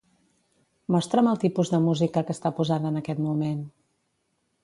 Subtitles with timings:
[0.95, 3.63] Mostra'm el tipus de música que està posada en aquest moment.